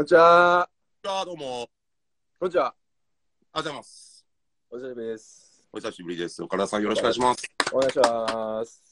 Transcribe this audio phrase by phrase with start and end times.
[0.00, 0.66] こんにちは。
[1.06, 1.68] あどうも。
[2.38, 2.68] こんにちは。
[2.68, 2.74] あり
[3.52, 4.26] がとうございます。
[4.70, 5.68] お久しぶりです。
[5.70, 6.42] お久しぶりです。
[6.42, 7.50] 岡田さんよろしくお願いします。
[7.70, 8.82] お願いします。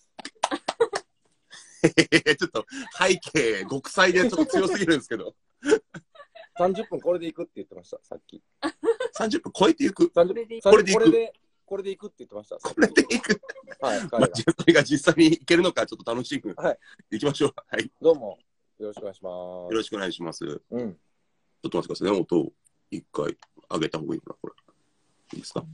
[2.38, 2.66] ちょっと
[2.98, 5.34] 背景、極彩でちょっと強すぎるんですけど、
[6.59, 8.43] 30分これで行くって言ってました、さっき。
[9.18, 11.33] 30分超えていく？30これで分これで行くこれで、
[11.64, 12.56] これで行くって言ってました。
[12.59, 13.34] これでいく？
[13.34, 13.41] き
[13.80, 14.28] はい、まあ、彼が。
[14.34, 16.78] 実際が実際にいけるのか、ちょっと楽しく、はい、
[17.12, 17.55] いきましょう。
[17.66, 17.84] はい。
[17.84, 18.38] よどうも、
[18.78, 19.30] よろしくお願いしま
[19.68, 19.74] す。
[19.74, 20.46] ろしくお願いします。
[20.46, 20.91] ちょうん。
[20.91, 20.95] っ
[21.70, 22.19] と待ってくださいね。
[22.20, 22.52] 音を
[22.91, 23.36] 一回
[23.70, 24.55] 上げた方がいいかな、これ。
[25.34, 25.64] いいですか？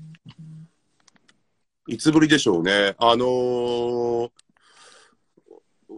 [1.86, 2.95] いつぶりでしょうね。
[2.98, 4.30] あのー、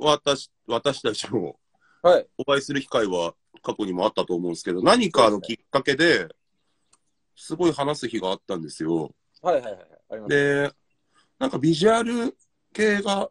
[0.01, 1.61] 私、私たちも
[2.03, 2.27] はい。
[2.39, 6.27] お会いする機会は過去にもあったと思うんですけど、何かのきっかけで、
[7.37, 9.15] すごい話す日があったんですよ。
[9.43, 9.87] はいはいはいはい。
[10.11, 10.29] あります。
[10.31, 10.73] で、
[11.39, 12.37] なんかビジュアル
[12.73, 13.31] 系が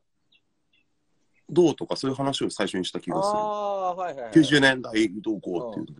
[1.49, 3.37] どうとかそういう話を最初にした気あがする。
[3.37, 4.31] はいはいはい。
[4.31, 5.97] 90年代どうこうっていう。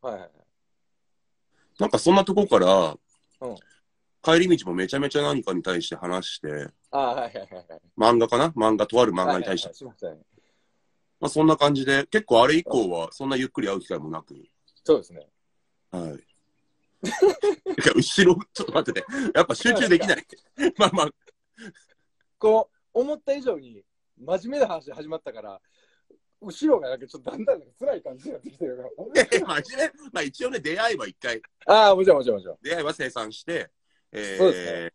[0.00, 0.30] はいはいはい。
[1.78, 2.96] なんかそんなとこから、
[3.40, 3.56] うん
[4.22, 6.48] 帰り道もめちゃめちゃ何かに対して話して、
[6.90, 7.80] ああ、はいはいはいはい。
[7.96, 8.48] 漫画かな？
[8.56, 9.68] 漫画、とある漫画に対して。
[9.68, 10.26] はいはいはいし
[11.20, 14.34] まあそんな感じで、結構あれ以降はそんなゆっくり会う機会もなく、
[14.82, 15.28] そうですね。
[15.92, 16.24] はい。
[17.94, 19.06] 後ろ、ちょっと待ってて。
[19.34, 20.26] やっぱ集中できない。
[20.76, 21.08] まあまあ、
[22.38, 23.84] こう、思った以上に
[24.18, 25.60] 真面目な話で始まったから、
[26.40, 28.90] 後ろがなんかちょっとだんだん辛い感じになってきてるから。
[29.62, 30.10] 真面目？
[30.12, 32.58] まあ一応ね、出会いは一回、ああ、もちろんもちろんもちろん。
[32.62, 33.70] 出会いは生産して、
[34.12, 34.92] えそうで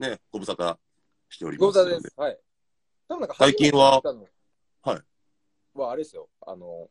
[0.00, 0.76] すー、ね、ご無沙汰
[1.28, 1.78] しておりごます。
[1.78, 2.14] 無沙汰です。
[2.16, 2.40] はい。
[3.08, 4.00] 多分なんか最近は？
[4.00, 5.02] はい。
[5.74, 6.28] はあれですよ。
[6.40, 6.88] あの、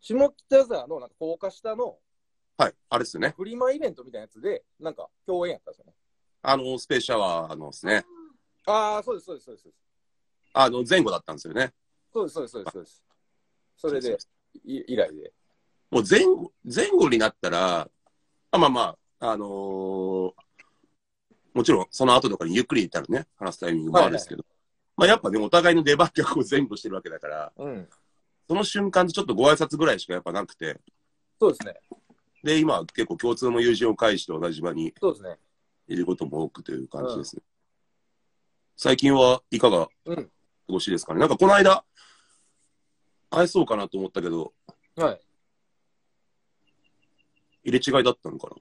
[0.00, 1.98] 下北沢のなんか高架下の
[2.56, 3.34] はい、あれですよね。
[3.36, 5.94] フリマイベントみたいなやつで、なんか共演やったんですよね。
[6.42, 8.04] あの、スペースシャワーのですね、
[8.66, 9.68] ああ、そうです、そうです、そうです。
[10.54, 11.72] あの、前後だったんですよね。
[12.12, 12.72] そうです、そうです、そうです。
[12.72, 13.04] そうです
[13.76, 14.18] それで、
[14.64, 15.32] い以来で。
[15.90, 17.88] もう前後、前後になったら、
[18.50, 20.32] あまあまあ、あのー
[21.54, 24.44] もちろんその後とかにゆっくり行ったらね、話すタイミングもあるんですけど、
[24.96, 27.88] まあやっぱね、お互いの出番がこう前後してるわけだから、うん。
[28.48, 30.80] その瞬間でちょっとご挨拶ぐらいしかやっぱなくて、
[31.38, 31.74] そうですね。
[32.42, 35.38] で、今結構共通の友人を介して同じ場にそうですね。
[35.86, 37.42] いることも多くという感じですね。
[38.76, 39.88] 最近はいかが？
[40.06, 40.22] うん過
[40.68, 41.20] ごしですかね。
[41.20, 41.84] なんかこの間、
[43.30, 44.52] 会えそうかなと思ったけど、
[44.96, 45.20] はい。
[47.64, 48.56] 入れ違いだったのかな？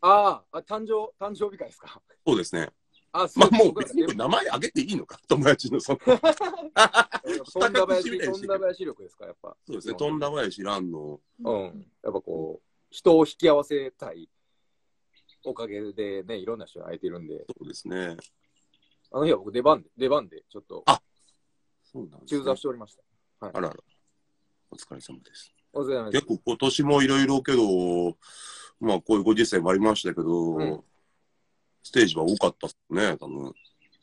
[0.00, 2.00] あーあ、誕生、誕生日会ですか？
[2.26, 2.68] そうですね。
[3.10, 5.98] あ、そまあもう別に名前あげていいのか、友達のその。
[5.98, 6.12] と
[7.68, 9.56] んだ林、下隠しみたいにしてとんだ林力ですか、やっぱ。
[9.66, 11.86] そうですね、富田林蘭の、うん。
[12.04, 14.28] やっぱこう、人を引き合わせたい
[15.44, 18.16] おかげでね、いろんな人に会えてるんで、そうですね。
[19.10, 21.00] あの日は僕出番で、出番でちょっとあ
[21.82, 22.44] そうなんです、中ね。
[22.44, 23.02] 座しておりました。
[23.46, 23.76] あらら。
[24.70, 25.52] お疲れ様です。
[25.72, 28.16] お疲れ様です結構今年もいろいろけど、
[28.80, 30.84] まあこういうご時世もありましたけど、うん
[31.82, 33.54] ステージは多かったっすね、多分。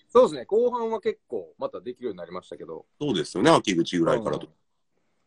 [0.09, 4.47] そうですね、後半は結構またできるようになりましたけど、そうですよね、秋口ぐらいからと。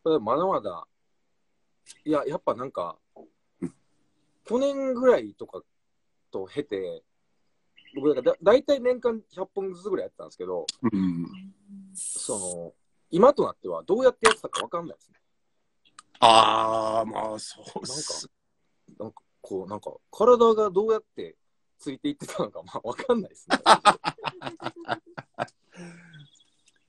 [0.03, 0.87] うんまだまだ、
[2.03, 2.97] いや、やっぱなんか
[3.61, 3.73] うん、
[4.45, 5.61] 去年ぐらいとか
[6.31, 7.03] と経て、
[7.95, 11.27] 僕だからだ大体年間100本ずつぐらいやってたんですけど、うん。
[11.93, 12.73] その、
[13.11, 15.19] 今となってはどうやってやってたか分かんないですね。
[16.19, 18.29] ああ、まあそうっす。
[18.99, 21.35] なんか、こう、なんか、体がどうやって
[21.77, 23.57] ついていってたのか、まあ、わかんないですね。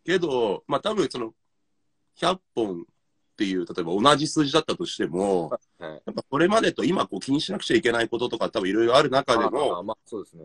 [0.04, 1.32] けど、まあ多分その、
[2.16, 2.84] 100本っ
[3.36, 10.44] ていう、例えば同じ数字だったとしても、はいやっぱこれまでと今こう気にしなくちゃいけないこととか多分いろいろある中であのあまあ、そうですね。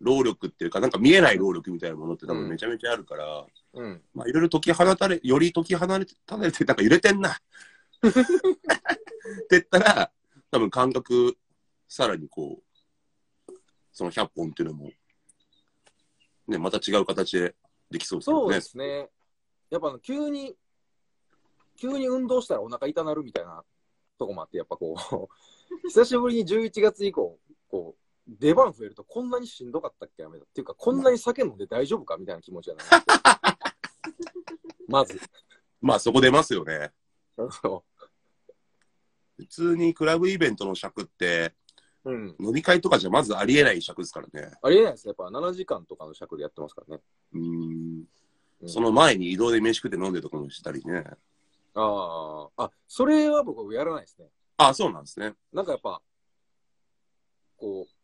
[0.00, 4.02] 労力っていうか、なんか見えない労力みたいなものって多分めちゃめちゃあるから、うん。
[4.14, 7.30] まあいろいろ解き放たれ、より解き放れて、離れて、なんか揺れてんな。
[7.30, 7.40] って
[9.50, 10.10] 言ったら、
[10.50, 11.36] 多分感覚、
[11.88, 13.52] さらにこう、
[13.92, 14.90] その100本っていうのも、
[16.48, 17.54] ね、また違う形で
[17.90, 18.52] できそうですそう。
[18.52, 19.08] ですね。
[19.70, 20.54] やっぱ急に、
[21.76, 23.64] 急に運動したらお腹痛なるみたいな
[24.18, 25.28] とこもあって、やっぱこう、
[25.88, 27.38] 久しぶりに11月以降、
[27.68, 30.44] こう、出番増えるとこんなにしんどかったっけやめた。
[30.44, 32.90] っていうか、こんなに酒飲んで大丈夫かみたいな気持ちになる。
[34.88, 35.20] まず。
[35.80, 36.92] まあそこ出ますよね。
[37.62, 37.84] そ
[39.36, 41.54] 普通にクラブイベントの尺って、
[42.04, 42.36] ううん。
[42.40, 44.52] 飲み会とかじゃまずありえない尺ですからね。
[44.62, 45.10] ありえないですね。
[45.10, 47.02] やっぱ7時間とかの尺でやってますからね。
[47.32, 48.06] うーん。
[48.62, 51.04] うんその前に移動で飯食って飲んでとかもしたりね。
[51.74, 54.28] ああ、あ、それは僕やらないですね。
[54.56, 55.34] あ、そうなんですね。
[55.52, 56.00] なんかやっぱ、
[57.58, 57.95] こう、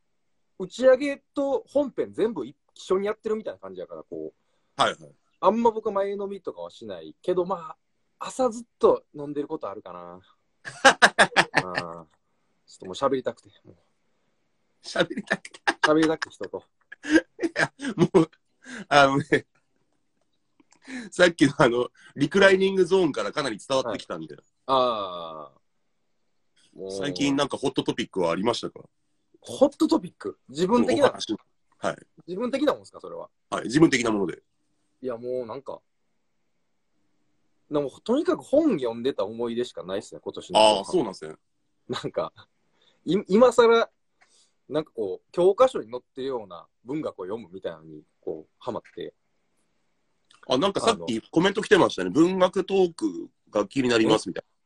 [0.63, 5.15] 打ち上げと本編全部一緒にやってるみたいな感じやから、こう、はいはい。
[5.41, 7.77] あんま僕前飲みとかはしないけど、まあ、
[8.21, 10.21] 朝ずっと飲んでることあるかな。
[12.65, 13.51] ちょっともう喋りたくて、
[14.85, 15.61] 喋りたくて。
[15.83, 16.65] 喋りたくて人と。
[17.97, 18.31] もう、
[18.89, 19.47] あのね、
[21.11, 24.37] さっきのあの、リクライニングゾーンからかなり伝わってきたんで、
[24.67, 25.63] ああ。
[26.73, 28.81] もう最近なんかホットトピックはありましたか？
[29.43, 31.13] ホットトピック自分的な、
[31.79, 31.97] はい。
[32.27, 33.29] 自分的なもんですか、それは。
[33.51, 33.65] はい。
[33.65, 34.43] 自分的なもので。
[35.03, 35.81] いや、もうなんか、
[37.71, 40.59] でもとにかく本読んでた思い出しかないですね、今年の。
[40.61, 41.35] ああ、そうなんですね。
[41.89, 42.33] なんか、
[43.05, 43.91] い今更、
[44.69, 49.13] なんかこう、教科書に載ってるような文学を読むみたいなのに、こう、ハマって。
[50.49, 52.11] あ、なんかさっきコメント来てましたね。
[52.11, 54.62] 文学トークが気になりますみたいな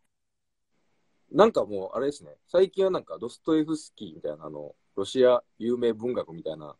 [1.33, 6.77] んかもう、あれですね、最近はなんか、ドストエフスキーみたいな、あの、ロシア有名文学みたいな、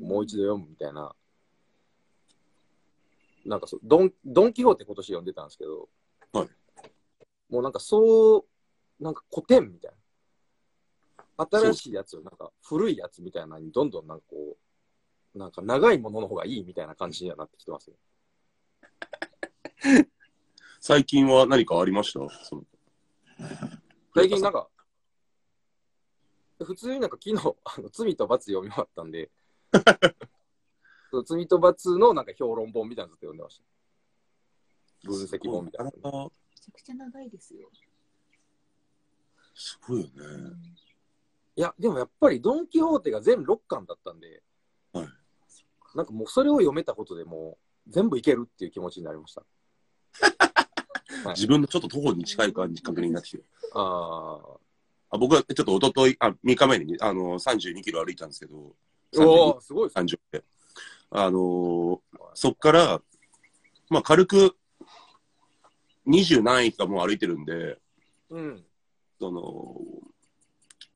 [0.00, 1.14] もう一度読むみたいな、
[3.44, 5.88] なんかそう、ドン、ドン・キホーテ今年読んでたんですけど、
[6.32, 6.48] はい
[7.50, 8.44] もうなんかそ
[9.00, 9.92] う、なんか古典みたい
[11.38, 11.46] な。
[11.50, 14.58] 新しいやつを、なんか古いやつみたいなのに、どんどんなんかこ
[15.34, 17.96] う、なんか長いものの方がいいみたいな感じにはなってきてますよ。
[19.82, 20.06] な。
[20.80, 22.20] 最近は何かありました？
[22.44, 22.64] その
[24.14, 24.68] 最近なんか、
[26.58, 29.30] 普通になんか昨日、あの罪と罰読み終わったんで、
[31.10, 33.64] そう罪と罰のなんか評論本みたいなのずっと読んでました。
[35.08, 35.92] 分析本みたいな。
[35.92, 37.70] めちゃくちゃ長いですよ。
[39.54, 40.14] すごいよね。
[41.56, 44.42] いや、でもやっぱりドン・キホーテが全6巻だったんで、
[44.92, 45.08] はい
[45.94, 49.42] なんかもうそれを読めたことでもう全部いけるっていう気持ちになりました。
[51.24, 53.44] はい自分のちょっと徒歩に近い感じ、確認になってきてる。
[53.74, 54.40] あ
[55.10, 58.74] あ僕はちょっと一昨日あ、3日前にあの32キロ歩いたんですけど、
[59.16, 59.20] あ。
[59.20, 60.02] おお、すごいですね。
[60.02, 60.44] 30で。
[61.10, 61.98] あのー
[62.34, 63.00] そっから、
[63.88, 64.56] まあ軽く
[66.06, 67.78] 20何駅かもう歩いてるんで、
[68.30, 68.64] うん。
[69.18, 69.76] その、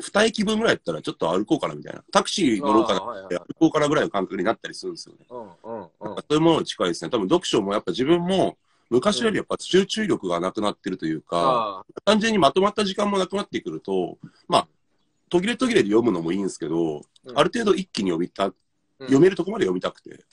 [0.01, 2.05] 2駅分ぐらいやったらちょっと歩こうかなみたいな。
[2.13, 5.27] タクシー乗ろうかなあーはいはいって歩こうかなぐらいの感覚になったりするんですよね。
[5.31, 5.89] うんうんうん。
[6.01, 7.11] そういうものに近いですね。
[7.11, 8.57] 多分読書もやっぱ自分も
[8.93, 14.19] 昔よりやっぱ集中力がなくなってるというか、あ単純にまとまった時間もなくなってくると、
[14.49, 14.69] まあ、
[15.31, 18.55] 途切れ途切れで読むのもいいんですけど、うんある程度一気に読みた、うん
[19.01, 20.25] 読めるとこまで読みたくて。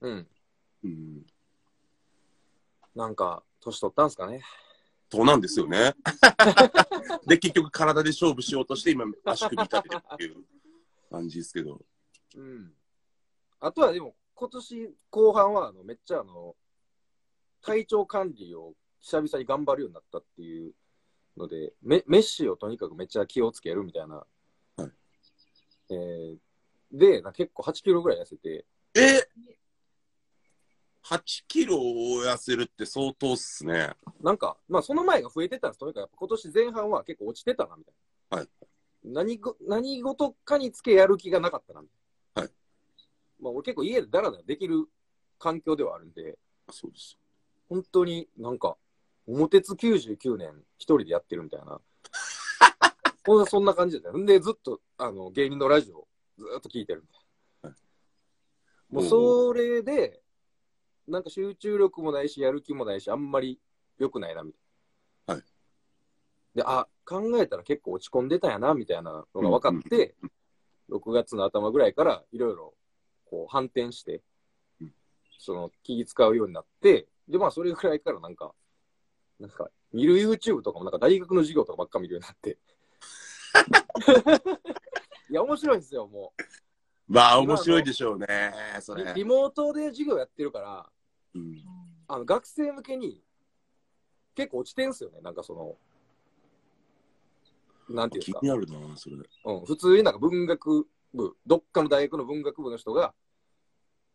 [0.00, 0.26] うん。
[0.84, 1.22] うん。
[2.94, 4.42] なんか、年取ったんすかね。
[5.10, 5.94] そうなんですよね。
[7.26, 10.44] で、結局体で勝負しようとして今足首立ててるっていう
[11.10, 11.80] 感じですけど。
[12.36, 12.72] うん。
[13.58, 16.54] あとはでも、今年後半はあのめっちゃあの、
[17.62, 20.72] 体調管理を久々に頑張るようになったっていう
[21.36, 24.16] ので、メメッシをとにかくめっちゃ気をつけるみたいな。
[24.76, 24.90] はい
[25.90, 26.36] えー
[26.92, 29.26] で、な結構8キロぐらい痩せて、え
[31.04, 33.94] ?8 キロ痩せるって相当っすね。
[34.22, 35.80] なんか、まあその前が増えてたんです。
[35.80, 37.94] とにかく今年前半は結構落ちてたな、みたい
[38.30, 38.38] な。
[38.38, 38.48] はい。
[39.04, 41.96] 何ご何事かにつけやる気がなかったな、みたい
[42.36, 42.42] な。
[42.42, 42.52] はい。
[43.40, 44.86] まあ俺結構家でダラダラできる
[45.38, 46.38] 環境ではあるんで、
[46.70, 47.18] そうです。
[47.72, 48.76] 本当になんか、
[49.26, 51.80] 桃鉄99年一人でやってるみたいな。
[53.24, 54.18] ほんとそんな感じだよ。
[54.18, 57.16] んで、ずっとあの芸人のラジオずっと聞いてるみた
[57.70, 57.76] いな。
[58.90, 60.20] もうそれで、
[61.08, 63.58] なんか集中力もないし、やる気もないし、あんまり
[63.96, 64.60] 良くないな、みたい
[65.28, 65.34] な。
[65.36, 65.44] はい。
[66.54, 70.14] で、あ、考えたら結構落ち込んでたんやな、みたいなのが分かって、
[70.90, 72.74] 6月の頭ぐらいからいろいろ
[73.24, 74.20] こう反転して
[74.82, 74.94] うん、
[75.38, 78.54] その気使うようになって、で、まあそれぐらいからなんか、
[79.38, 82.58] なんか、見る YouTube とかもなんか大学の授業とかばっか見るようになって。
[85.30, 86.32] いや、面白いんですよ、も
[87.06, 88.26] まあ、面白いでしょうね。
[88.80, 89.02] それ。
[89.04, 89.14] うリ。
[89.14, 90.90] リモートで授業やってるから、
[91.34, 91.62] うん
[92.08, 93.22] あの学生向けに
[94.34, 95.76] 結構落ちてんすよね、なんかその、
[97.88, 99.16] なんていうんですか気に、なるな、それ。
[99.16, 103.14] うん、普通になんか文学部、どっかの大学の文学部の人が、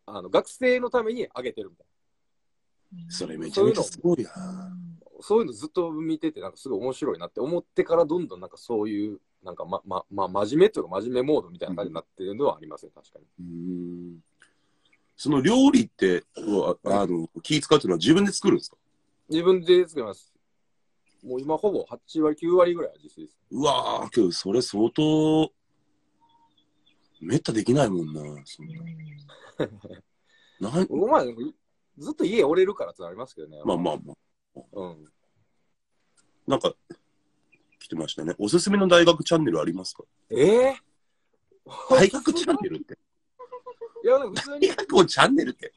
[0.05, 1.87] あの学生のために上げてるみたい
[3.09, 4.29] それめちゃめちゃすごいな。
[4.35, 4.77] な。
[5.21, 13.25] そういうのずっと見てて、なんかすごい面白いなって思ってから、どんどんなんかそういう、なんかま、ま、まあ、真面目というか真面目モードみたいな感じになってるのはありますね、確かに。
[13.39, 14.19] うん。
[15.15, 18.77] その料理って、うわあの、気使うっていうのは自分で作るんですか？
[19.29, 20.31] 自分で作ります。
[21.23, 23.37] もう今ほぼ8割、9割ぐらいは自炊です。
[23.51, 25.51] うわー、けどそれ相当、
[27.19, 28.67] めったできないもんな、そん
[30.61, 30.69] な。
[30.71, 30.87] なん？
[30.87, 31.23] 僕まあ、
[31.97, 33.61] ずっと家折れるからってのありますけどね。
[33.65, 34.59] まあまあまあ。
[34.73, 35.05] うん。
[36.47, 36.73] なんか、
[37.79, 38.35] 来てましたね。
[38.37, 40.03] おすすめの大学チャンネルありますか？
[40.29, 40.77] ええ
[41.89, 42.97] 大学チャンネルって。
[44.03, 45.73] いや、でも普通大に、学をチャンネルって。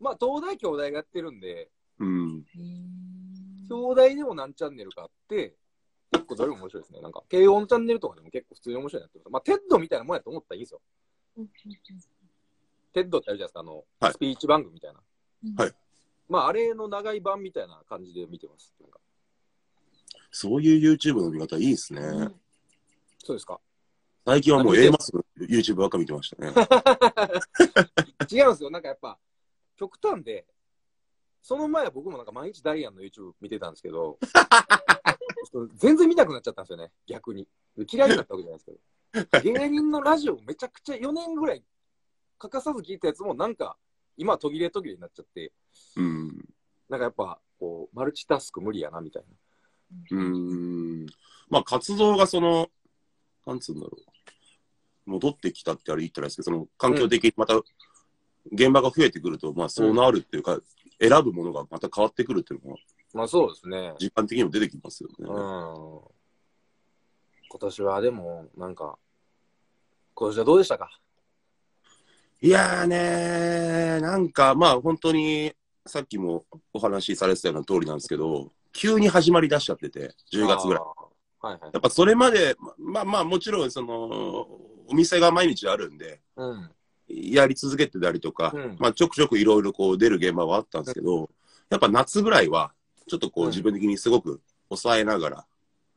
[0.00, 2.44] まあ、東大、京大がやってるんで、うん。
[3.68, 5.56] 京大でも何チャンネルかあって、
[6.12, 7.00] 結構どれも面白いですね。
[7.00, 9.30] なんか、慶応のチャンネルとかでも結構普通に面白いなってます。
[9.30, 10.80] まあ、 TED みたいなもんやと思ったらいいんですよ。
[12.92, 15.00] TED ってあるじゃないですか、あの、はいスピーチ番組みたいな。
[15.44, 15.72] うんはい
[16.28, 18.74] まあ、あれの長い版みたいな感じで見てます。
[18.80, 18.98] なんか
[20.32, 22.00] そういう YouTube の見方いいですね。
[22.00, 22.34] うん
[23.26, 23.60] そうですか。
[24.24, 26.52] 最近はもう A マスの YouTube ばっか見てましたね。
[28.30, 28.70] 違うんですよ。
[28.70, 29.18] なんかやっぱ、
[29.76, 30.46] 極端で、
[31.42, 34.16] その前は僕もなんか毎日ダイアンの YouTube 見てたんですけど、
[35.74, 37.48] 全然見なくなっちゃったんですよね、逆に。
[37.92, 39.58] 嫌いになったわけじゃないですけど。
[39.58, 41.64] 芸人のラジオめちゃくちゃ4年ぐらい
[42.38, 43.76] 欠かさず聞いたやつもなんか、
[44.16, 45.52] 今は途切れ途切れになっちゃって、
[45.96, 46.28] うん。
[46.88, 49.24] なんかやっぱ、こう、マルチタスク無理やな、みたい
[50.10, 50.18] な。
[50.18, 51.06] うーん。
[51.48, 52.68] まあ活動がその、
[53.46, 55.10] なんつうんだろう。
[55.10, 57.56] 戻ってきたってあれ言ったらですけど、その環境的にまた
[58.52, 60.58] 現場が増えてくると、まあそうなるっていうか、
[61.00, 62.80] 選ぶものがまた変わってくるっていうのが、
[63.14, 63.94] まあそうですね。
[63.98, 65.26] 時間的にも出てきますようん。
[65.26, 65.32] ね。
[67.48, 68.98] 今年はでも、なんか、
[70.14, 70.90] 今年はどうでしたか？
[72.42, 75.52] いやーねー、なんかまあ本当に、
[75.86, 80.82] さっきもお話しされてたような通りなんですけど、急に始まり出しちゃってて、10月ぐらい。
[81.40, 81.60] はいはい。
[81.72, 83.88] やっぱそれまで、まあまあもちろんその、
[84.88, 86.70] お店が毎日あるんで、うん。
[87.08, 91.30] やり続けてたりとか、うんまあちょくちょくいろいろこう出る現場はあったんですけど、
[91.70, 92.72] やっぱ夏ぐらいは、
[93.08, 95.46] ちょっとこううん自分的にすごく抑えながら、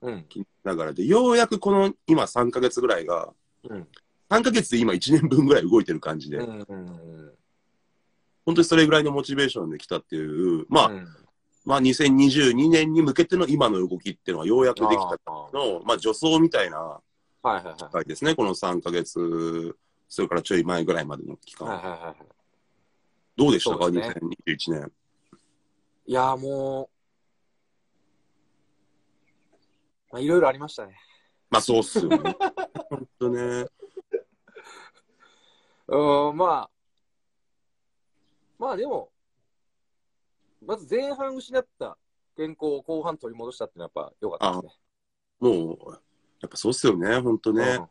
[0.04, 0.26] うん。
[0.30, 3.34] 気にながらで、ようやくこの今3ヶ月ぐらいが、
[3.70, 3.88] うん。
[4.30, 6.60] 3ヶ月で今1年分ぐらい動いてる感じで、うん。
[6.60, 7.34] うん。
[8.46, 11.08] 本当にそれぐらいのモチベーションで来たっていう、まあ、うん
[11.66, 15.20] まあ2022年に向けての今の動きっていうのはようやくできた
[15.54, 17.00] の、まあ助走みたいな
[17.42, 17.76] はいはいはい。
[17.76, 19.76] 機会ですね、この3ヶ月、
[20.08, 21.68] それからちょい前ぐらいまでの期間。
[21.68, 22.16] はいはいはいはい。
[23.38, 24.02] どうでしたか、ね
[24.48, 24.92] 2021年。
[26.08, 26.90] いやーも
[30.12, 30.98] う、まあいろいろありましたね。
[31.50, 32.18] まあそうっすよね。
[32.90, 33.66] 本当ね。
[35.90, 36.70] うーん、まあ、
[38.58, 39.12] まあでも、
[40.66, 41.98] まず前半失った
[42.36, 44.80] 健康を後半取り戻したっていうのはやっぱ良かったですね。
[45.40, 45.92] もう、
[46.42, 47.78] やっぱそうっすよね、本当ね。
[47.80, 47.88] うん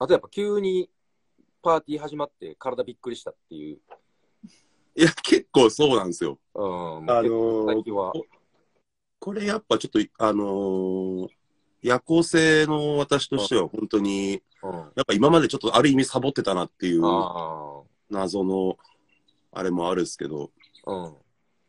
[0.00, 0.88] あとやっぱ急に
[1.60, 3.78] パーティー始まって体びっくりしたっていう。
[4.94, 6.38] いや、結構そうなんですよ。
[6.54, 6.64] うん、
[7.10, 8.12] あのー最近は。
[9.18, 11.28] これやっぱちょっと、あのー
[11.82, 18.76] 夜行性の私としては本当に、うん、やっぱ今までちょっとある意味サボってたなっていうあ謎の、
[19.52, 20.50] あれもあるんですけど、
[20.86, 21.14] あ、うん。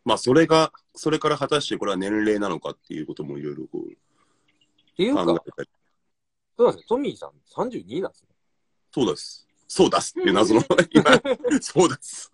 [0.06, 5.70] まあそれが、それから果たしてこれは年齢なのかっていうこともいろいろこっていううか、考えたり。
[6.58, 6.88] そうなんですよ。
[6.90, 8.30] トミーさん32なんですね。
[8.94, 9.48] そうです。
[9.68, 11.06] そうだすっていう謎の、 今、
[11.62, 12.32] そうです。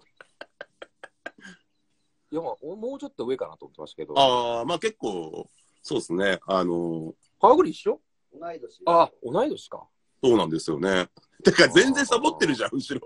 [2.31, 4.17] いや、まあ、おもうちょっと上かなと思ってましたけど。
[4.17, 5.49] ああ、まあ結構、
[5.81, 6.39] そうですね。
[6.47, 7.99] あのーハグリ一緒？
[8.33, 8.81] 同い年。
[8.85, 9.87] あ、同い年か。
[10.23, 11.09] そうなんですよね。
[11.43, 13.05] てか全然サボってるじゃん、後ろ。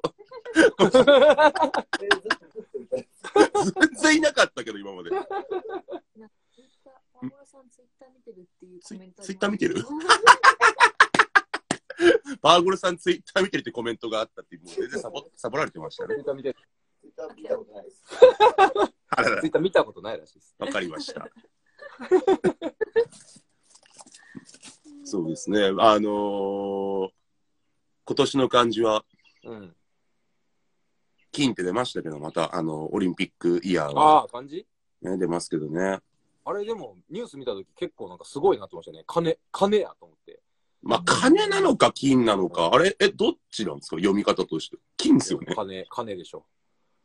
[3.65, 5.10] 全然いなかったけど、今まで。
[5.10, 5.24] ツイッ
[6.84, 6.93] ター、
[7.29, 9.84] パワーさんツイッター見てるっていうツイッター見てる？
[12.41, 16.15] パーゴルさんツイッター見てるってコメントがあったって、もう全然サボサボられてましたね。
[16.15, 16.55] ツイッター見て、
[17.01, 18.03] ツイッター見たことないです。
[19.10, 20.55] あららツイッター見たことないらしいです。
[20.58, 21.27] わかりました。
[25.10, 25.63] そうですね。
[25.80, 27.10] あのー
[28.06, 29.04] 今年の漢字は
[29.44, 29.75] うん。
[31.32, 34.66] 金って出ましたけど、また、あの、オリンピックイヤーは、ああ、感じ？
[35.04, 36.00] ね、出ますけどね。
[36.44, 39.04] あれでも、ニュース見たとき結構なんかすごいなってましたね。
[39.06, 40.42] 金、金やと思って。
[40.82, 43.98] まあ、金なのか金なのか、あれ、え、どっちなんですか？
[43.98, 44.78] 読み方として。
[44.98, 45.54] 金ですよね。
[45.56, 46.46] 金、金でしょ。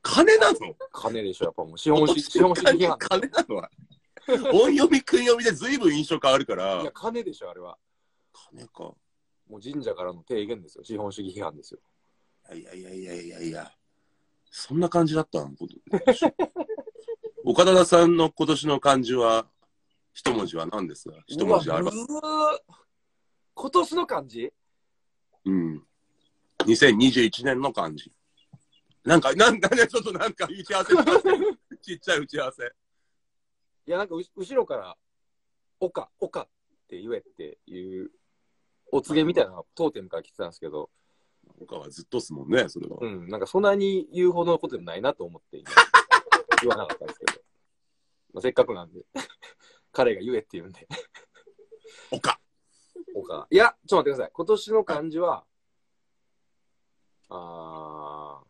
[0.00, 0.58] 金なの？
[0.90, 1.46] 金でしょ。
[1.46, 2.98] やっぱもう資本主義、 資本主義批判。
[2.98, 3.56] 金なの？
[3.56, 3.70] は。
[4.54, 6.92] 音読み、訓読みで随分印象変わるからいや、。
[6.92, 7.76] 金でしょ、あれは。
[8.50, 8.94] 金か。
[9.48, 10.84] もう神社からの提言ですよ。
[10.84, 11.80] 資本主義批判ですよ。
[12.54, 13.72] いやいやいやいやいや。
[14.50, 15.50] そんな感じだったの
[17.44, 19.46] 岡田さんの今年の漢字は、
[20.12, 21.16] 一文字は何ですか？
[21.26, 21.96] 一文字あります。
[23.54, 24.52] 今年の漢字？
[25.44, 25.82] うん。
[26.60, 28.12] 2021年の漢字。
[29.04, 31.38] なんか、なんかね、ちょっとなんか打ち合わせしますね
[31.82, 32.72] ちっちゃい打ち合わせ。
[33.86, 34.96] いや、なんかう後ろから、
[35.80, 36.48] 岡、岡っ
[36.88, 38.10] て言えっていう、
[38.94, 40.88] お告げみたいなのが当店から来てたんですけど、
[41.58, 42.98] 他はずっとっすもんね、それは。
[43.00, 45.68] うん、なんかそんなに言うほどのことでもないなと思って、今
[46.62, 47.32] 言わなかったんですけど、
[48.34, 49.04] まあ、せっかくなんで、
[49.90, 50.86] 彼が言えって言うんで、
[52.12, 52.38] 岡。
[53.16, 53.48] 岡。
[53.50, 54.30] いや、ちょっと待ってください。
[54.32, 55.44] 今年の漢字は、
[57.30, 58.46] あー、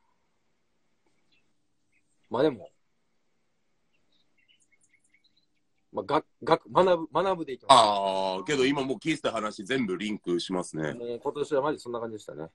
[2.28, 2.68] まあでも、
[5.94, 7.72] まあ、学、学、学ぶ、学ぶでいきます。
[7.78, 10.92] ああ、けど今もう聞いてた話全部リンクしますね。
[10.92, 12.48] もう今年はマジそんな感じでしたね。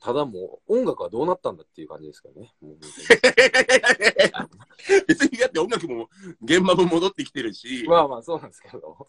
[0.00, 2.52] ただもう、音楽はどうなったんだっていう感じですけどね。
[2.60, 2.80] もう本
[5.08, 6.10] 別にだって音楽も
[6.42, 9.06] 現場も戻ってきてるしまあまあ、そうなんですけど。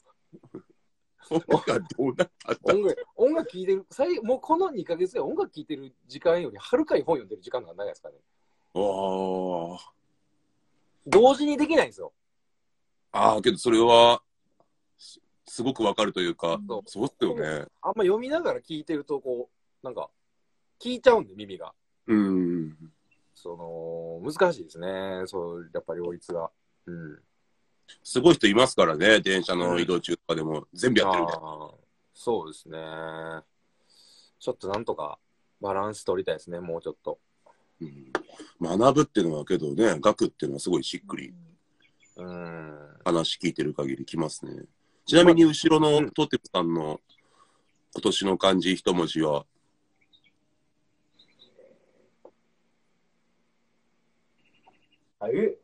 [1.29, 8.15] 音楽はどうなった音楽、音楽聴いてる、最もうこの2ヶ月ぐらい音楽聴いてる時間よりはるかに本読んでる時間が長いですかね。
[8.73, 8.79] あ
[11.07, 12.13] 同時にできないんですよ。
[13.11, 14.21] ああ、けどそれは、
[14.97, 17.65] すすごくわかるというか、そうそうっすよね。
[17.81, 19.49] あんま読みながら聞いてると、こ
[19.83, 20.09] う、なんか、
[20.79, 21.73] 聞いちゃうんで、耳が。
[22.07, 22.77] うん。
[23.35, 23.55] そ
[24.23, 25.23] の、難しいですね。
[25.25, 26.49] そう、やっぱり両立が。
[26.85, 27.19] うん。
[28.03, 31.71] すごい人いますからね、電車の移動中とかでも全部やってるみたいな。
[32.13, 32.77] そうですね。
[34.39, 35.19] ちょっとなんとか
[35.59, 37.19] バランス取りたいですね、もうちょっと。
[37.81, 38.11] うん
[38.61, 41.35] 学ぶっていうのはけどね、学っていうのはすごいしっくりうん。
[43.03, 44.63] 話聞いてる限りきますね。
[45.05, 46.99] ちなみに後ろうんのトテプさんの
[47.93, 49.45] 今年の漢字一文字は、
[55.19, 55.55] はい。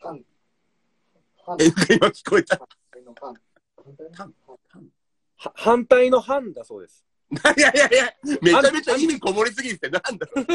[0.00, 0.24] パン。
[1.46, 2.60] パンえ、今聞こえた。
[5.54, 7.04] 反対の反だそうです。
[7.56, 8.12] いやいやいや、
[8.42, 10.46] めちゃめちゃ意味こもりすぎて、なんだろう。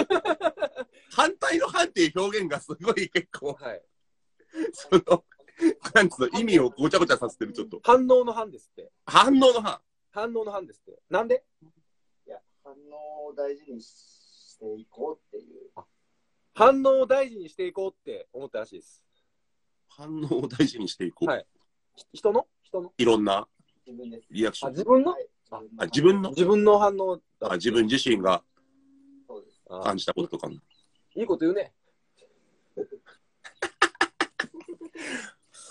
[1.11, 3.81] 反対の反っていう表現がすごい結構、はい。
[4.73, 5.23] その、
[5.93, 7.79] なんつうの、意味をごちゃごちゃさせてる、ちょっと。
[7.83, 8.91] 反応の反ですって。
[9.05, 9.79] 反応の反。
[10.11, 10.99] 反応の反ですって。
[11.09, 11.43] なんで？
[12.27, 15.71] いや、反応を大事にしていこうっていう。
[16.53, 19.03] 反応を大事にしていこうって思ったらしいです。
[19.89, 21.29] 反応を大事にしていこう。
[21.29, 21.45] はい
[21.95, 22.47] ひ人の？
[22.63, 22.93] 人の？
[22.97, 23.47] いろんな
[23.85, 24.23] 自分です。
[24.23, 24.71] あ、リアクション。
[24.71, 25.11] 自分の？
[25.11, 26.29] はいああ自分の？
[26.29, 28.41] 自分の反応だあ自分自身が
[29.27, 29.61] そうです。
[29.69, 30.55] あ感じたこととかの。
[31.15, 31.73] いいこと言うね。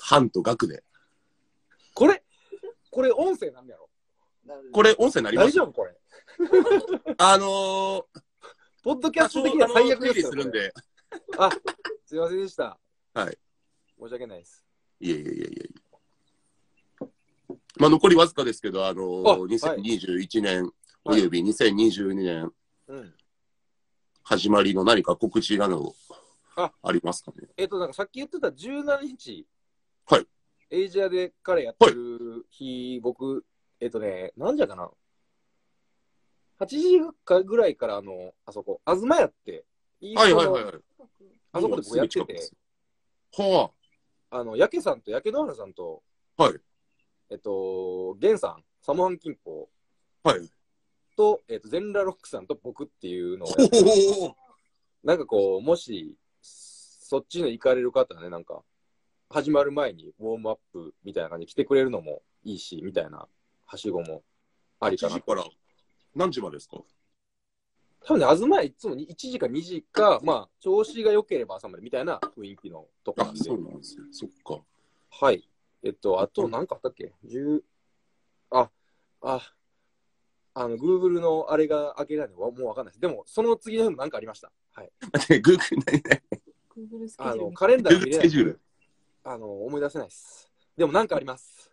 [0.00, 0.82] 反と学で。
[1.94, 2.22] これ、
[2.90, 3.88] これ音声なんやろ？
[4.72, 5.48] これ、音声になります？
[5.50, 5.94] 大丈夫これ？
[7.18, 8.04] あのー、
[8.82, 10.30] ポッドキャスト的には最悪ですよ。
[10.30, 10.72] するんで。
[11.38, 11.50] あ、
[12.04, 12.78] すいませんでした。
[13.14, 13.38] はい。
[14.00, 14.64] 申し訳ないです。
[15.00, 15.70] いやいやいやい
[17.00, 17.08] や
[17.76, 20.72] まあ、残りわずかですけど、あのーあはい2021年
[21.04, 22.52] および2022年
[22.86, 23.14] うん。
[24.24, 25.94] 始まりの何か告知など
[26.56, 27.48] あありますかね？
[27.56, 29.46] えっと、なんかさっき言ってた17日、
[30.06, 30.26] はい。
[30.70, 33.44] エイジアで彼やってる日、僕、
[33.80, 34.90] えっとね、なんじゃかな
[36.60, 39.64] ？8時かぐらいから、あの、あそこ、東屋って、
[40.00, 40.74] いはいはいはいはい。
[41.52, 42.50] あそこで僕やってて
[43.36, 43.70] は
[44.30, 46.02] あの、やけさんとやけ野原さんと、
[46.36, 46.54] はい
[47.30, 49.66] えっと、ゲンさん、サモハン金峰
[50.24, 50.30] あ。
[50.30, 50.48] はい。
[51.16, 54.36] と、えっと、ゼンラロックさんと僕っていうのを
[55.02, 58.62] なんかこう、もし、そっちの行かれる方はね、なんか、
[59.30, 63.26] 始まる前にウォームアップみたいな感じで来てくれるのもいいし、みたいな、
[63.66, 64.22] はしごも
[64.80, 65.22] ありか8な時。
[65.26, 65.44] から
[66.14, 66.78] 何時までですか？
[68.06, 73.54] 多分ね、東屋いつも1時か2時か、まあ、調子が良ければ朝までみたいな雰囲気のとこなあん、でそ。
[73.54, 74.04] うなんですね。
[74.12, 74.62] そっか。
[75.10, 75.48] はい。
[75.82, 77.62] えっと、あと、何かあったっけ ?10、
[78.50, 78.70] あ、
[79.22, 79.53] あ、
[80.54, 83.00] あの、Google のあれが開けられないのもうわかんないです。
[83.00, 84.52] でも、その次の日も何かありました。
[84.72, 84.90] はい。
[85.12, 87.54] 待って、グーグル、何何？Google スケあの、ジュール。
[87.54, 88.60] カレンダースケジュール。
[89.24, 90.48] あの、思い出せないです。
[90.76, 91.70] でも、何かあります。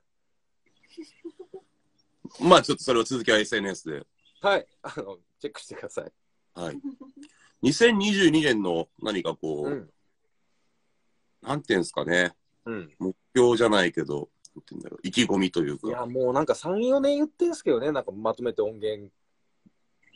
[2.42, 4.08] まあちょっとそれを続きは SNS で。
[4.42, 4.68] はい。
[4.82, 6.12] あの、チェックしてください。
[6.56, 6.80] はい。
[7.64, 9.90] 2022年の何かこう、うん。
[11.42, 12.34] なんていうんですかね、
[12.66, 12.96] うん。
[12.98, 15.88] 目標じゃないけど、なんていうんだろう、意気込みというか。
[15.88, 19.12] いや、もうなんか3、4年言ってんすけどね、なんかまとめて音源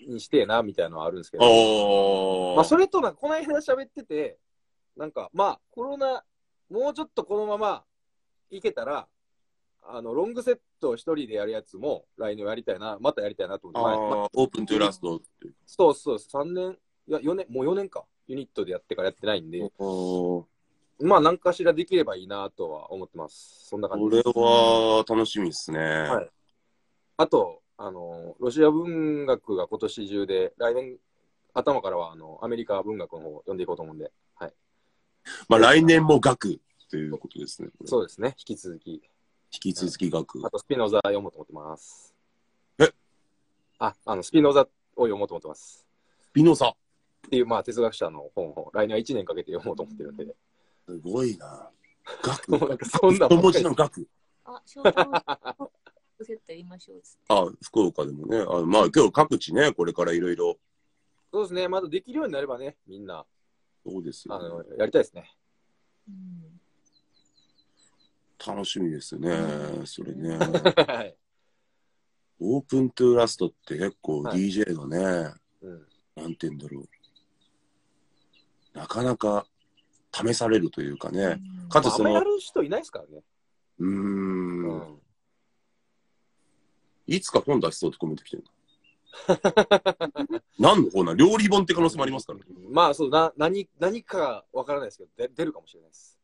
[0.07, 2.55] にしてえな、みたいなのはあるんですけど。
[2.55, 4.37] まあ、それとなんか、この間喋ってて、
[4.97, 6.23] なんか、まあ、コロナ、
[6.69, 7.85] もうちょっとこのまま
[8.49, 9.07] いけたら、
[9.87, 15.55] あの、ロングセットを一人でやるやつも来年やりたいな、またやりたいなと思って、あまあオープントゥラストっていう。
[15.65, 20.47] そうそう、3年、いや、4年、もう4年か、ユニットでやってからやってないんで、こ
[21.01, 23.67] まあ、何かしらできればいいなとは思ってます。
[23.67, 24.37] そんな感じれです。
[24.37, 25.79] は楽しみですね。
[25.79, 26.29] はい
[27.17, 30.97] あと、あの、ロシア文学が今年中で、来年
[31.53, 34.53] 頭からは、あの、アメリカ文学の方を読んでいこうと思うんで、はい。
[35.47, 37.69] まあ来年も学ということですね。
[37.85, 38.91] そうですね、引き続き。
[38.91, 39.01] 引
[39.51, 40.45] き続き学。
[40.45, 42.13] あと、スピノザ読もうと思ってます。
[42.79, 42.91] え？
[43.79, 44.67] あ、あの、スピノザを
[45.03, 45.85] 読もうと思ってます。
[46.33, 46.67] ピノサ。
[46.67, 50.25] っていう、まあ、哲学者の本を来年は1年かけて読もうと思ってるんで。
[50.85, 51.69] すごいな。
[52.23, 52.51] 学。
[52.51, 54.07] もうなんかそんな一文字の学。
[54.45, 55.23] あ、少々
[56.23, 57.19] セットやりましょうっつって。
[57.29, 58.39] あ、福岡でもね。
[58.39, 60.57] あまあ今日各地ね、これからいろいろ。
[61.31, 63.25] そうですね、まだできるようになればね、みんな。
[63.85, 64.69] そうですよ、あのね。
[64.77, 65.31] やりたいですね。
[66.07, 66.61] うん
[68.45, 69.31] 楽しみですね。
[69.85, 70.37] それね。
[70.37, 71.15] はい。
[72.39, 75.87] オープントゥーラストって結構はい DJ がね、うん。
[76.15, 78.77] なんて言うんだろう。
[78.77, 79.47] なかなか
[80.15, 81.39] 試されるというかね。
[81.69, 83.23] かつそのまああんまや、る人いないですからね。
[83.79, 85.01] うんん。
[87.07, 88.49] いつか本出しそうってコメント来てるの？
[90.59, 92.45] 何の本な料理本って可能性もありますからね。
[92.69, 96.19] まあ、そう、な、何、何かわからないですけど、で出るかもしれないです。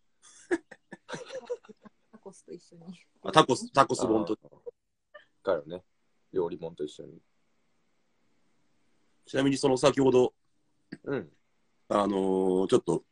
[2.12, 2.84] タコスと一緒に。
[3.24, 4.38] あタコス、タコス本と。
[5.44, 5.84] からね。
[6.32, 7.22] 料理本と一緒に。
[9.26, 10.34] ちなみにその先ほど、
[11.04, 11.32] うん。
[11.90, 13.04] あのーちょっと、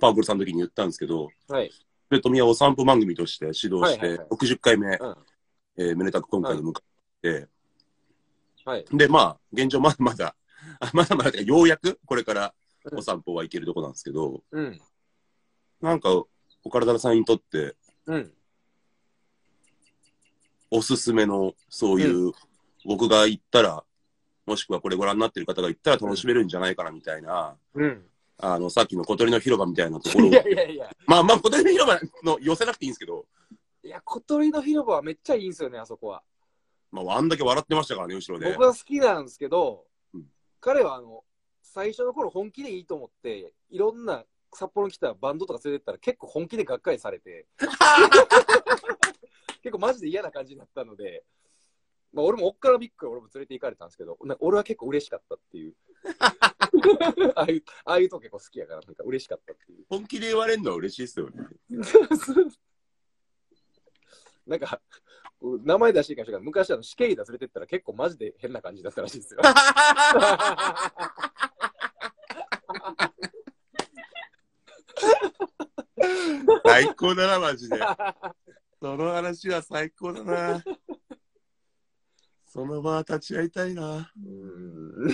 [0.00, 1.70] パワフルさんの時に言ったんですけど、はい。
[2.08, 5.16] ペトミヤお散歩番組として指導してはいはいはい、60回目、うん。
[5.76, 6.72] えーめでたく今回で迎
[7.22, 7.48] えて、
[8.64, 8.84] はい。
[8.92, 10.34] で、まあ、現状まだ まだ、
[10.80, 12.54] あまだまだ、ようやくこれから
[12.92, 14.80] お散歩は行けるとこなんですけど、うん。
[15.80, 16.10] なんか、
[16.64, 18.32] お体さんにとって、うん。
[20.70, 22.32] おすすめの、そういう、
[22.84, 23.84] 僕が行ったら、
[24.46, 28.09] もしくはこれご覧になってる方が行ったら楽しめるんじゃないかなみたいな、うん。
[28.42, 30.90] あの、さっきの小鳥の広場みたいなところを いやいやいや。
[31.06, 33.26] まあまあ、小鳥の広場の寄せなくていいんですけど、
[33.82, 36.22] いや、小鳥の広場はめっちゃいいんですよね、あそこは。
[36.90, 38.62] まあ、あんだけ笑ってましたからね、後ろで僕。
[38.62, 40.26] は好きなんですけど、うん
[40.60, 41.24] 彼はあの、
[41.62, 47.46] 最初の頃本気でいいと思って、いろんな札幌に来たバンドとか連れてったら結構本気でがっかりされて、
[49.62, 51.24] 結構マジで嫌な感じになったので、
[52.12, 55.74] まあ俺もおっからびっくり俺も連れて行かれたんですけど、なんか俺は結構嬉しかったっていう。
[57.36, 59.84] ああいう、ああいうとこ結構好きやから、なんか嬉しかったっていう。
[59.88, 61.46] 本気で言われるのは嬉しいですよね。
[64.46, 64.80] なんか、
[65.40, 69.40] 名前出していいかもしれないけど昔あの死刑だ連れてったら結構マジで変な感じだったらしいですよ。
[76.64, 77.78] 最高だな、マジで。
[78.80, 80.64] その話は最高だな。
[82.52, 84.10] その場は立ち会いたいな。
[84.16, 85.08] うん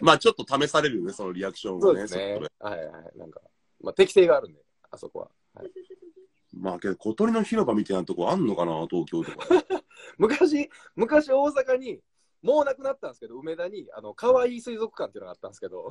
[0.00, 1.98] まあちょっと試されるよね、そのリアクションがね。
[1.98, 2.40] そうですね。
[2.60, 3.18] はいはい。
[3.18, 3.40] なんか、
[3.82, 4.60] まあ、適性があるんで、
[4.92, 5.30] あそこは。
[5.54, 5.70] はい、
[6.52, 9.48] まあけど小鳥の広場みたいなとこあんのかな、東京とか。
[10.16, 12.00] 昔、昔大阪に、
[12.40, 15.88] もうなくなったんですけど、梅田に、あの、可愛い水族館っていうのがあったんですけど、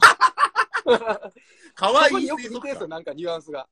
[1.76, 2.88] かわいい水族よく似てるんですよ、館。
[2.88, 3.68] なんかニュアンスが。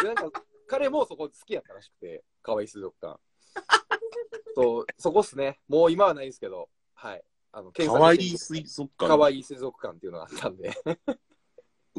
[0.00, 3.18] でなんか、彼もそこ好きやったらしくて、可愛い水族館。
[4.54, 5.60] そう、そこっすね。
[5.68, 7.24] もう今はないですけど、はい。
[7.52, 9.24] あの、かわいい水族可館。
[9.24, 10.72] 愛い水族館っていうのがあったんで、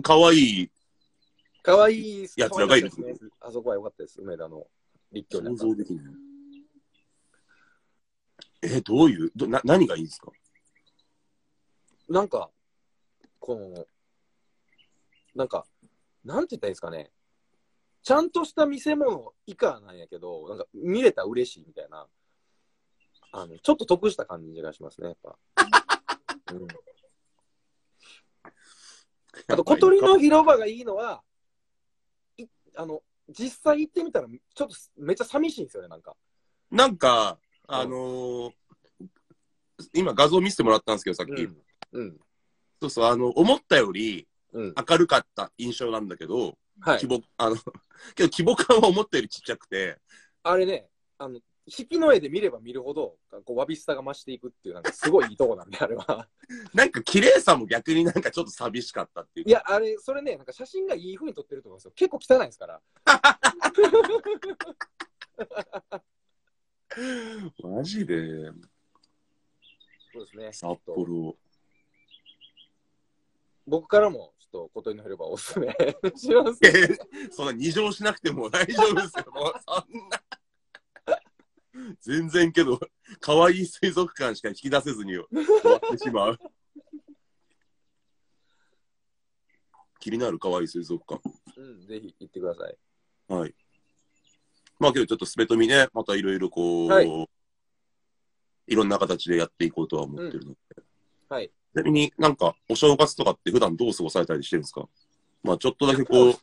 [0.02, 0.72] かわいい。
[1.64, 3.30] 可愛いやつらがいる可愛かったですね。
[3.40, 4.68] あそこは良かったです、梅田の
[5.12, 6.16] 立教にあ想ったんで像できない。
[8.64, 10.32] え、どういう、どな何がいいんですか？
[12.08, 12.52] なんか、
[13.40, 13.86] この、
[15.36, 15.66] なんか、
[16.24, 17.12] なんて言ったらいいんですかね。
[18.04, 22.08] ちゃんとした見せ物以下なんやけど、なんか見れたら嬉しいみたいな。
[23.34, 25.38] あの、ちょっと得した感じがしますね、やっぱ。
[26.52, 26.68] うん、
[29.48, 31.24] あと、小鳥の広場がいいのは、
[32.38, 36.18] いあの、実際行ってみたら、ちょっとめっちゃ寂しいんですよね、なんか。
[36.70, 38.54] なんか、あのー
[39.94, 41.30] 今画像見せてもらったんですけど、さっき。
[41.32, 41.58] うん。
[41.94, 42.20] うん。
[42.82, 44.76] そうそう、あの、思ったよりうん。
[44.90, 47.08] 明るかった印象なんだけど、はい規。
[47.08, 47.56] 模、あの、
[48.16, 50.00] けど規模感は思ったよりちっちゃくて、
[50.44, 56.28] あれね、あの、引きの絵で見れば見るほど、こう、わびしさが増していくっていう、なんかすごいいいとこなんで、あれは。
[56.74, 59.48] なんか綺麗さも逆になんかちょっと寂しかったっていう。
[59.48, 61.92] いや、あれ、それね、なんか写真がいい風に撮ってると思うんですよ。
[61.96, 62.82] 結構汚いですから。
[67.64, 68.52] マジで、
[70.12, 70.52] そうですね。
[70.52, 71.38] 札幌。
[73.66, 75.68] 僕からも、と、小鳥の広場おすすめ
[76.16, 76.60] します。
[76.64, 76.98] え
[77.32, 79.32] そんな二乗しなくても大丈夫ですよ。
[79.32, 80.24] もうそんな。
[82.02, 82.80] 全然けど、
[83.20, 85.26] 可愛い水族館しか引き出せずに終
[85.64, 86.40] わってしまう。
[90.00, 91.22] 気になる可愛い水族館。
[91.56, 92.78] うん、ぜひ行ってください。
[93.28, 93.56] はい。
[94.80, 97.28] まあけどちょっとスペトミね、またいろいろこう、はい
[98.68, 100.58] い、ろんな形でやっていこうとは思ってるので。
[101.30, 101.52] はい。
[101.74, 104.88] ちなみになんかお正月とかって普段どう過ごされたりしてるんですか？
[105.44, 106.36] まあちょっとだけこう、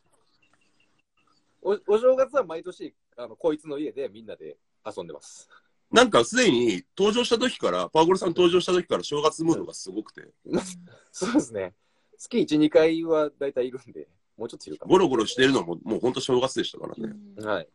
[1.61, 5.47] おお正月は毎年、あの、こいつの家でみんなで遊んでます。
[5.91, 10.29] なんかすでに登場した時から、パーゴルさん登場した時から正月ムードがすごくて、
[11.11, 11.73] そうですね。
[12.17, 14.91] 月1、2回は大体いるんで、もうちょっといるかも。
[14.91, 17.13] ゴロゴロしてるのももう本当正月でしたからね。
[17.43, 17.67] はい。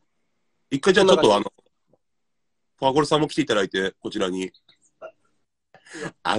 [0.71, 1.53] 一回じゃあちょっとあの、
[2.79, 4.53] パーゴルさんも来ていただいて、こちらに。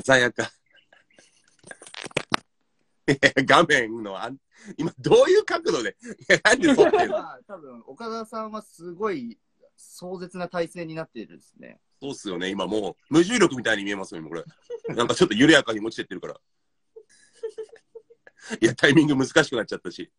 [0.03, 0.51] 鮮やか。
[3.45, 4.37] 画面のあん、
[4.77, 7.17] 今どういう角度で、いやなんで撮ってるの？
[7.17, 9.37] まあ、多分岡田さんはすごい
[9.77, 11.79] 壮絶な体勢になっているですね。
[12.01, 14.43] そうっすよね、今もう無重力みたいに見えますよ、今これ。
[14.95, 16.35] なんかちょっと緩やかに落ちてってるから。
[18.61, 20.11] いや、タイミング難しくなっちゃったし。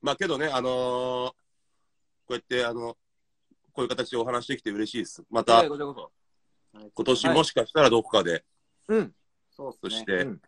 [0.00, 1.32] まあけどね、あのー
[2.28, 2.98] こうやって、あの、
[3.72, 5.24] こういう形でお話できて嬉しいです。
[5.30, 5.64] また。
[5.64, 5.78] 今
[6.92, 8.44] 年もしかしたらどこかで、
[8.88, 9.14] うん。
[9.58, 9.96] そうですね。
[9.96, 10.40] そして、うん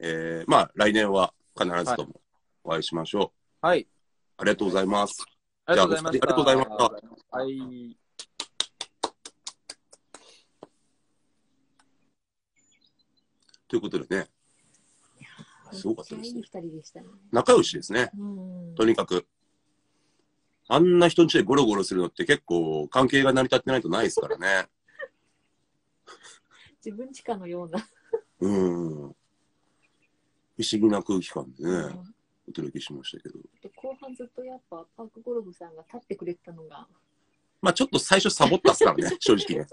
[0.00, 2.20] えーまあ来年は必ずとも
[2.64, 3.66] お会いしましょう。
[3.66, 3.86] はい。
[4.38, 5.24] ありがとうございます。
[5.64, 6.18] ありがとうございました。
[6.18, 6.68] じゃありがとうございまし
[7.30, 7.96] たはい。
[13.68, 14.28] ということでね、
[15.72, 17.06] すごかったですねいい二人でしたね。
[17.32, 18.10] 仲良しですね。
[18.18, 18.24] う
[18.72, 18.74] ん。
[18.74, 19.26] とにかく。
[20.68, 24.68] あんな人んちでゴロゴロするのって結構関係が成り立ってないとないですからね。
[26.84, 27.86] 自分ちかのような。
[28.40, 29.16] うん。
[30.56, 32.14] 不思議な空気感でね、うん
[32.48, 33.38] お届けしましたけど。
[33.62, 36.86] で後半ずっとやっぱパークゴルフさんが立ってくれてたのが、
[37.60, 39.66] まあちょっと最初サボったっすからね、 正直ね。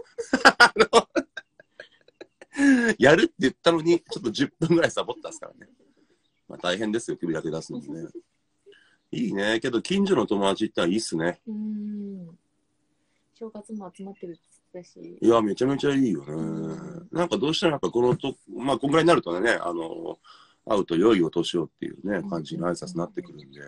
[2.98, 5.70] やるって言ったのに、ちょっと10分ぐらいサボったっすからね。
[6.48, 8.10] まあ大変ですよ、首だけ出すのもね。
[9.12, 9.60] いいね。
[9.60, 11.40] けど近所の友達行ったらいいっすね。
[11.46, 11.73] うん。
[13.44, 14.42] 正月も集まってるって
[14.74, 16.32] 言ってたし、いや、めちゃめちゃいいよね。
[16.34, 17.08] ん。
[17.12, 20.18] なんかどうしてもやっぱこのと、まあこんぐらいになるとね、あの、
[20.66, 23.60] 会うと良いお年をっていうね、感じの挨拶になってくるんで、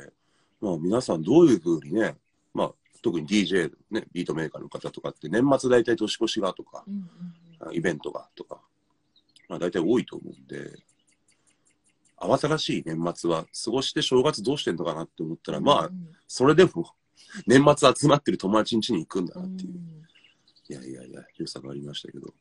[0.61, 2.15] まあ皆さんどういうふうにね、
[2.53, 7.09] まあ特に DJ、ね、ビートメーカーの方とかって年末大体年越しがとか、うんうん
[7.71, 8.59] イベントがとか、
[9.47, 10.71] まあ大体多いと思うんで、
[12.17, 15.89] 慌ただしい年末は過ごして正月どうしてんのかなって思ったら、うん、まあ、
[16.27, 16.93] それでも
[17.47, 19.71] 年末集まってる友達ん家に行くんだうなっていう。
[19.71, 22.34] ん、いやいやいや、良さがありましたけど。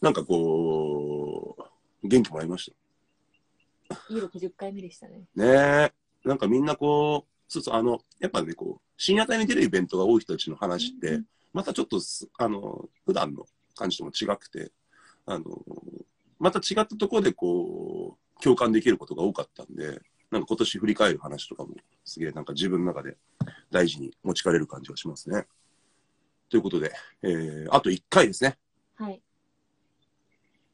[0.00, 1.56] なんかこ
[2.02, 2.68] う、元気もらいまし
[4.10, 5.26] いい60回目でしたね。
[5.36, 5.42] た。
[5.42, 5.92] ね
[6.24, 6.28] え。
[6.28, 14.70] なんかみんなこう、そうそう、あの、やっぱね、こう、深夜帯に出るイベントが多い人たちの話って、うんまたちょっとす、あの、普段の感じとも違くて、
[15.26, 15.44] あの、
[16.38, 23.16] また違ったところでこう、共感できることが多かったんで、なんか今年振り返る話とかも、すげえなんか自分の中で
[23.70, 25.46] 大事に持ちかれる感じがしますね。
[26.48, 28.58] ということで、えー、あと1回ですね。
[28.96, 29.20] はい。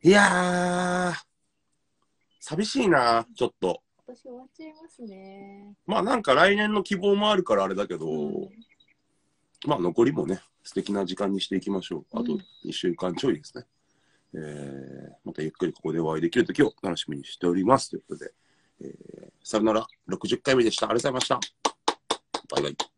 [0.03, 1.15] いやー、
[2.41, 3.83] 寂しいな、ちょっと。
[4.07, 5.75] 今年終わっちゃいますね。
[5.87, 8.49] まあなんか来年の希望もあるからあれだけど、うん
[9.67, 12.07] まあ残りもね、素敵な時間にしていきましょう。
[12.13, 13.65] あとうん2週間ちょいですね。
[14.35, 17.91] えー、またゆっくりここでお会いできる時を楽しみにしております。
[17.91, 18.33] ということで、
[18.83, 20.89] えー、さよなら60回目でした。
[20.89, 21.66] ありがとうございました。
[22.49, 22.96] バイバイ。